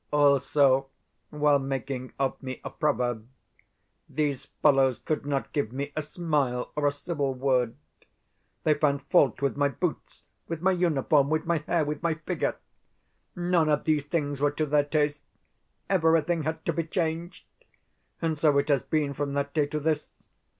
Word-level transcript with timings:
Also, 0.11 0.87
while 1.29 1.59
making 1.59 2.11
of 2.17 2.41
me 2.41 2.59
a 2.63 2.71
proverb, 2.71 3.29
these 4.09 4.45
fellows 4.63 4.97
could 4.97 5.27
not 5.27 5.53
give 5.53 5.71
me 5.71 5.93
a 5.95 6.01
smile 6.01 6.71
or 6.75 6.87
a 6.87 6.91
civil 6.91 7.35
word. 7.35 7.75
They 8.63 8.73
found 8.73 9.03
fault 9.11 9.43
with 9.43 9.55
my 9.57 9.67
boots, 9.67 10.23
with 10.47 10.59
my 10.59 10.71
uniform, 10.71 11.29
with 11.29 11.45
my 11.45 11.59
hair, 11.67 11.85
with 11.85 12.01
my 12.01 12.15
figure. 12.15 12.55
None 13.35 13.69
of 13.69 13.83
these 13.83 14.03
things 14.03 14.41
were 14.41 14.49
to 14.49 14.65
their 14.65 14.85
taste: 14.85 15.21
everything 15.87 16.41
had 16.45 16.65
to 16.65 16.73
be 16.73 16.85
changed. 16.85 17.45
And 18.23 18.39
so 18.39 18.57
it 18.57 18.69
has 18.69 18.81
been 18.81 19.13
from 19.13 19.33
that 19.33 19.53
day 19.53 19.67
to 19.67 19.79
this. 19.79 20.13